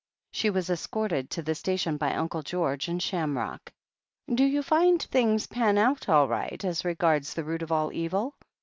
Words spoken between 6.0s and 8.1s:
all right, as regards the root of all